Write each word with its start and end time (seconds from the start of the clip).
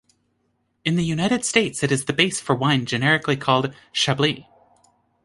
In 0.83 0.95
the 0.95 1.03
United 1.05 1.45
States 1.45 1.83
it 1.83 1.91
is 1.91 2.05
the 2.05 2.11
base 2.11 2.41
for 2.41 2.55
wine 2.55 2.87
generically 2.87 3.37
called 3.37 3.71
"chablis". 3.93 4.47